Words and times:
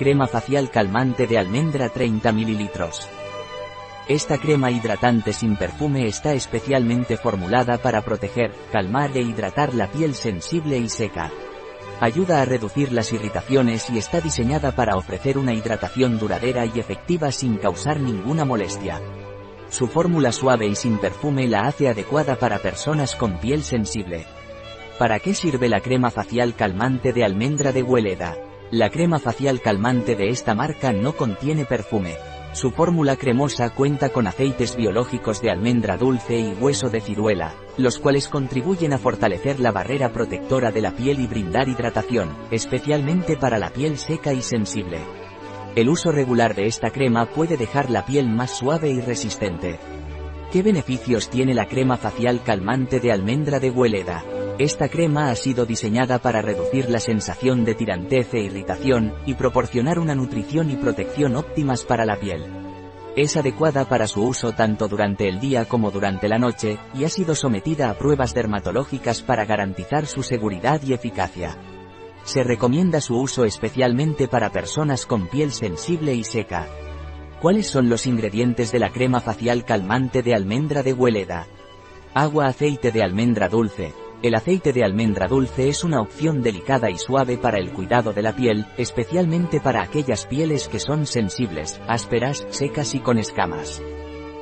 Crema 0.00 0.26
facial 0.26 0.70
calmante 0.70 1.26
de 1.26 1.36
almendra 1.36 1.90
30 1.90 2.32
ml. 2.32 2.70
Esta 4.08 4.38
crema 4.38 4.70
hidratante 4.70 5.34
sin 5.34 5.56
perfume 5.56 6.06
está 6.06 6.32
especialmente 6.32 7.18
formulada 7.18 7.76
para 7.76 8.00
proteger, 8.00 8.50
calmar 8.72 9.14
e 9.14 9.20
hidratar 9.20 9.74
la 9.74 9.88
piel 9.88 10.14
sensible 10.14 10.78
y 10.78 10.88
seca. 10.88 11.30
Ayuda 12.00 12.40
a 12.40 12.46
reducir 12.46 12.92
las 12.92 13.12
irritaciones 13.12 13.90
y 13.90 13.98
está 13.98 14.22
diseñada 14.22 14.74
para 14.74 14.96
ofrecer 14.96 15.36
una 15.36 15.52
hidratación 15.52 16.18
duradera 16.18 16.64
y 16.64 16.80
efectiva 16.80 17.30
sin 17.30 17.58
causar 17.58 18.00
ninguna 18.00 18.46
molestia. 18.46 19.02
Su 19.68 19.86
fórmula 19.86 20.32
suave 20.32 20.66
y 20.66 20.76
sin 20.76 20.96
perfume 20.96 21.46
la 21.46 21.66
hace 21.66 21.90
adecuada 21.90 22.36
para 22.36 22.58
personas 22.58 23.14
con 23.16 23.38
piel 23.38 23.62
sensible. 23.62 24.24
¿Para 24.98 25.18
qué 25.18 25.34
sirve 25.34 25.68
la 25.68 25.80
crema 25.80 26.10
facial 26.10 26.54
calmante 26.54 27.12
de 27.12 27.22
almendra 27.22 27.70
de 27.72 27.82
Hueleda? 27.82 28.49
La 28.72 28.88
crema 28.88 29.18
facial 29.18 29.60
calmante 29.60 30.14
de 30.14 30.28
esta 30.28 30.54
marca 30.54 30.92
no 30.92 31.16
contiene 31.16 31.64
perfume. 31.64 32.14
Su 32.52 32.70
fórmula 32.70 33.16
cremosa 33.16 33.70
cuenta 33.70 34.10
con 34.10 34.28
aceites 34.28 34.76
biológicos 34.76 35.42
de 35.42 35.50
almendra 35.50 35.96
dulce 35.96 36.38
y 36.38 36.52
hueso 36.52 36.88
de 36.88 37.00
ciruela, 37.00 37.52
los 37.76 37.98
cuales 37.98 38.28
contribuyen 38.28 38.92
a 38.92 38.98
fortalecer 38.98 39.58
la 39.58 39.72
barrera 39.72 40.12
protectora 40.12 40.70
de 40.70 40.82
la 40.82 40.92
piel 40.92 41.18
y 41.18 41.26
brindar 41.26 41.68
hidratación, 41.68 42.30
especialmente 42.52 43.36
para 43.36 43.58
la 43.58 43.70
piel 43.70 43.98
seca 43.98 44.32
y 44.32 44.40
sensible. 44.40 44.98
El 45.74 45.88
uso 45.88 46.12
regular 46.12 46.54
de 46.54 46.66
esta 46.66 46.90
crema 46.90 47.26
puede 47.26 47.56
dejar 47.56 47.90
la 47.90 48.06
piel 48.06 48.28
más 48.28 48.56
suave 48.56 48.88
y 48.90 49.00
resistente. 49.00 49.80
¿Qué 50.52 50.62
beneficios 50.62 51.28
tiene 51.28 51.54
la 51.54 51.66
crema 51.66 51.96
facial 51.96 52.40
calmante 52.44 53.00
de 53.00 53.10
almendra 53.10 53.58
de 53.58 53.70
Hueleda? 53.70 54.22
Esta 54.60 54.90
crema 54.90 55.30
ha 55.30 55.36
sido 55.36 55.64
diseñada 55.64 56.18
para 56.18 56.42
reducir 56.42 56.90
la 56.90 57.00
sensación 57.00 57.64
de 57.64 57.74
tirantez 57.74 58.34
e 58.34 58.40
irritación, 58.40 59.14
y 59.24 59.32
proporcionar 59.32 59.98
una 59.98 60.14
nutrición 60.14 60.70
y 60.70 60.76
protección 60.76 61.34
óptimas 61.36 61.86
para 61.86 62.04
la 62.04 62.16
piel. 62.16 62.44
Es 63.16 63.38
adecuada 63.38 63.86
para 63.88 64.06
su 64.06 64.22
uso 64.22 64.52
tanto 64.52 64.86
durante 64.86 65.26
el 65.30 65.40
día 65.40 65.64
como 65.64 65.90
durante 65.90 66.28
la 66.28 66.38
noche, 66.38 66.76
y 66.92 67.04
ha 67.04 67.08
sido 67.08 67.34
sometida 67.34 67.88
a 67.88 67.94
pruebas 67.94 68.34
dermatológicas 68.34 69.22
para 69.22 69.46
garantizar 69.46 70.04
su 70.04 70.22
seguridad 70.22 70.82
y 70.82 70.92
eficacia. 70.92 71.56
Se 72.24 72.44
recomienda 72.44 73.00
su 73.00 73.18
uso 73.18 73.46
especialmente 73.46 74.28
para 74.28 74.52
personas 74.52 75.06
con 75.06 75.28
piel 75.28 75.52
sensible 75.52 76.14
y 76.14 76.22
seca. 76.22 76.68
¿Cuáles 77.40 77.66
son 77.66 77.88
los 77.88 78.06
ingredientes 78.06 78.72
de 78.72 78.78
la 78.78 78.90
crema 78.90 79.20
facial 79.20 79.64
calmante 79.64 80.22
de 80.22 80.34
almendra 80.34 80.82
de 80.82 80.92
Hueleda? 80.92 81.46
Agua 82.12 82.48
aceite 82.48 82.92
de 82.92 83.02
almendra 83.02 83.48
dulce, 83.48 83.94
el 84.22 84.34
aceite 84.34 84.74
de 84.74 84.84
almendra 84.84 85.28
dulce 85.28 85.68
es 85.70 85.82
una 85.82 86.00
opción 86.02 86.42
delicada 86.42 86.90
y 86.90 86.98
suave 86.98 87.38
para 87.38 87.58
el 87.58 87.72
cuidado 87.72 88.12
de 88.12 88.20
la 88.20 88.36
piel, 88.36 88.66
especialmente 88.76 89.60
para 89.60 89.82
aquellas 89.82 90.26
pieles 90.26 90.68
que 90.68 90.78
son 90.78 91.06
sensibles, 91.06 91.80
ásperas, 91.88 92.46
secas 92.50 92.94
y 92.94 93.00
con 93.00 93.16
escamas. 93.18 93.82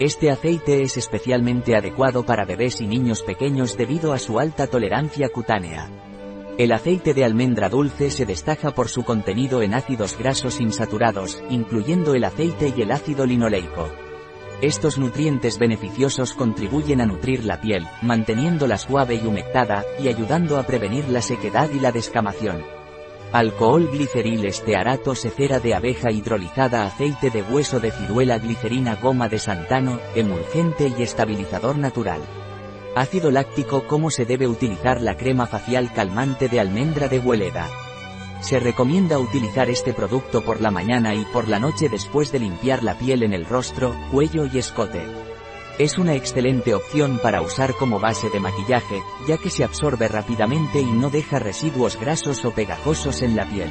Este 0.00 0.30
aceite 0.30 0.82
es 0.82 0.96
especialmente 0.96 1.76
adecuado 1.76 2.24
para 2.24 2.44
bebés 2.44 2.80
y 2.80 2.86
niños 2.86 3.22
pequeños 3.22 3.76
debido 3.76 4.12
a 4.12 4.18
su 4.18 4.40
alta 4.40 4.66
tolerancia 4.66 5.28
cutánea. 5.28 5.88
El 6.58 6.72
aceite 6.72 7.14
de 7.14 7.24
almendra 7.24 7.68
dulce 7.68 8.10
se 8.10 8.26
destaca 8.26 8.72
por 8.72 8.88
su 8.88 9.04
contenido 9.04 9.62
en 9.62 9.74
ácidos 9.74 10.18
grasos 10.18 10.60
insaturados, 10.60 11.42
incluyendo 11.48 12.14
el 12.14 12.24
aceite 12.24 12.74
y 12.76 12.82
el 12.82 12.90
ácido 12.90 13.24
linoleico. 13.24 13.88
Estos 14.62 14.98
nutrientes 14.98 15.58
beneficiosos 15.58 16.34
contribuyen 16.34 17.00
a 17.00 17.06
nutrir 17.06 17.46
la 17.46 17.62
piel, 17.62 17.86
manteniéndola 18.02 18.76
suave 18.76 19.14
y 19.14 19.26
humectada, 19.26 19.86
y 19.98 20.08
ayudando 20.08 20.58
a 20.58 20.64
prevenir 20.64 21.08
la 21.08 21.22
sequedad 21.22 21.70
y 21.70 21.80
la 21.80 21.92
descamación. 21.92 22.62
Alcohol 23.32 23.88
gliceril 23.90 24.44
estearato 24.44 25.14
cera 25.14 25.60
de 25.60 25.74
abeja 25.74 26.10
hidrolizada 26.10 26.84
aceite 26.84 27.30
de 27.30 27.42
hueso 27.42 27.80
de 27.80 27.90
ciruela 27.90 28.38
glicerina 28.38 28.96
goma 28.96 29.30
de 29.30 29.38
santano, 29.38 29.98
emulgente 30.14 30.92
y 30.98 31.02
estabilizador 31.02 31.78
natural. 31.78 32.20
Ácido 32.94 33.30
láctico 33.30 33.86
¿Cómo 33.86 34.10
se 34.10 34.26
debe 34.26 34.46
utilizar 34.46 35.00
la 35.00 35.16
crema 35.16 35.46
facial 35.46 35.90
calmante 35.94 36.48
de 36.48 36.60
almendra 36.60 37.08
de 37.08 37.18
Hueleda? 37.18 37.66
Se 38.40 38.58
recomienda 38.58 39.18
utilizar 39.18 39.68
este 39.68 39.92
producto 39.92 40.42
por 40.42 40.60
la 40.60 40.70
mañana 40.70 41.14
y 41.14 41.24
por 41.26 41.46
la 41.46 41.58
noche 41.58 41.88
después 41.88 42.32
de 42.32 42.38
limpiar 42.38 42.82
la 42.82 42.98
piel 42.98 43.22
en 43.22 43.34
el 43.34 43.44
rostro, 43.44 43.94
cuello 44.10 44.46
y 44.46 44.58
escote. 44.58 45.02
Es 45.78 45.98
una 45.98 46.14
excelente 46.14 46.74
opción 46.74 47.20
para 47.22 47.42
usar 47.42 47.74
como 47.74 48.00
base 48.00 48.28
de 48.30 48.40
maquillaje, 48.40 49.02
ya 49.28 49.36
que 49.36 49.50
se 49.50 49.64
absorbe 49.64 50.08
rápidamente 50.08 50.80
y 50.80 50.90
no 50.90 51.10
deja 51.10 51.38
residuos 51.38 51.98
grasos 51.98 52.44
o 52.44 52.52
pegajosos 52.52 53.22
en 53.22 53.36
la 53.36 53.48
piel. 53.48 53.70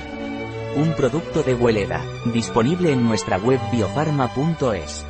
Un 0.75 0.93
producto 0.95 1.43
de 1.43 1.55
Hueleda, 1.55 2.03
disponible 2.33 2.91
en 2.91 3.03
nuestra 3.03 3.37
web 3.37 3.59
biofarma.es. 3.71 5.05